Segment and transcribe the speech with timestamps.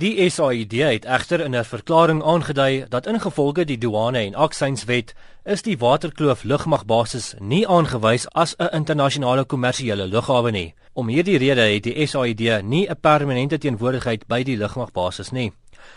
[0.00, 5.62] Die SAID het egter in 'n verklaring aangedui dat ingevolge die douane en aksieswet is
[5.62, 10.74] die Waterkloof lugmagbasis nie aangewys as 'n internasionale kommersiële lughawe nie.
[10.92, 15.52] Om hierdie rede het die SAID nie 'n permanente teenwoordigheid by die lugmagbasis nie.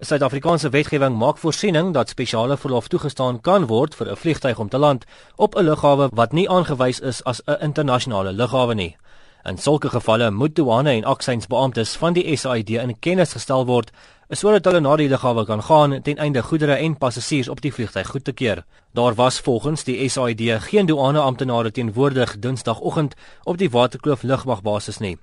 [0.00, 4.78] Suid-Afrikaanse wetgewing maak voorsiening dat spesiale verlof toegestaan kan word vir 'n vliegtyg om te
[4.78, 5.04] land
[5.36, 8.96] op 'n lughawe wat nie aangewys is as 'n internasionale lughawe nie.
[9.44, 13.90] In sulke gevalle moet douane en aksiesbeamptes van die SAID in kennis gestel word
[14.32, 18.08] sodat hulle na die lughawe kan gaan ten einde goedere en passasiers op die vliegtuig
[18.08, 18.62] goed te keer.
[18.96, 23.14] Daar was volgens die SAID geen douane amptenare teenwoordig Dinsdagoggend
[23.44, 25.18] op die Waterkloof lugmagbasis nie.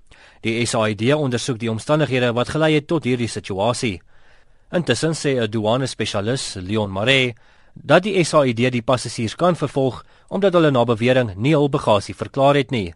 [0.45, 4.01] Die SAID ondersoek die omstandighede wat gelei het tot hierdie situasie.
[4.71, 7.33] Intussen sê 'n douane spesialis, Leon Maree,
[7.73, 12.55] dat die SAID die passasiers kan vervolg omdat hulle na bewering nie hul bagasie verklaar
[12.55, 12.93] het nie.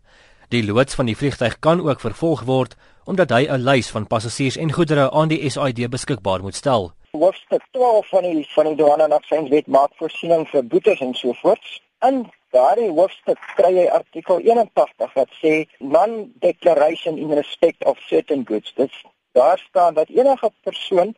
[0.49, 4.57] Die loods van die vliegtyg kan ook vervolg word omdat hy 'n lys van passasiers
[4.57, 6.91] en goedere aan die SAID beskikbaar moet stel.
[7.11, 11.33] Hoofstuk 12 van die van die douane en aksieswet maak voorsiening vir boetes en so
[11.33, 11.81] voort.
[12.01, 18.73] In daardie hoofstuk kry jy artikel 81 wat sê non-declaration in respect of certain goods.
[18.75, 18.91] Dit
[19.31, 21.15] daar staan dat enige persoon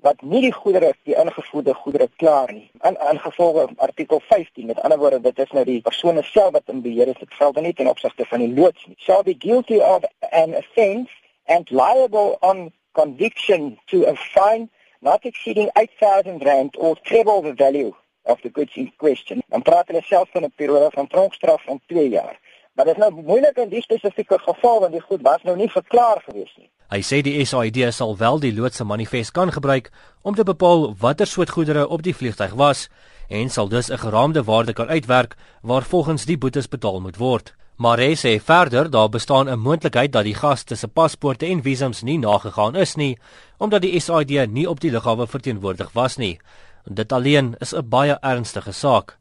[0.00, 2.70] wat nie die goedere die ingevoerde goedere klaar nie.
[2.88, 6.82] In ingevolge artikel 15 met ander woorde dit is nou die persone self wat in
[6.82, 8.96] beheer is dit geld nie ten opsigte van die loods nie.
[8.98, 11.10] Shall be guilty of an offence
[11.44, 14.68] and liable on conviction to a fine
[15.00, 17.92] not exceeding 8000 rand or treble the value
[18.24, 19.42] of the goods in question.
[19.48, 22.40] Dan praat hulle self van 'n periode van tronkstraf van 2 jaar.
[22.72, 25.70] Maar dit is nou moeilik in die spesifieke geval want die goed was nou nie
[25.70, 26.70] verklaar gewees nie.
[26.90, 29.92] Hy sê die SAID sal wel die loodse manifest kan gebruik
[30.26, 32.88] om te bepaal watter soort goedere op die vliegtyg was
[33.28, 37.54] en sal dus 'n geraamde waarde kan uitwerk waar volgens die boetes betaal moet word.
[37.76, 42.02] Maar hy sê verder daar bestaan 'n moontlikheid dat die gaste se paspoorte en visums
[42.02, 43.18] nie nagegaan is nie
[43.58, 46.40] omdat die SAID nie op die lughawe verteenwoordig was nie.
[46.84, 49.16] Dit alleen is 'n baie ernstige saak.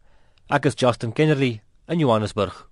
[0.49, 2.68] Ek is Justin Kennedy in Johannesburg.